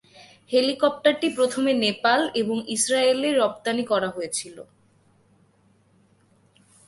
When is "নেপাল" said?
1.85-2.19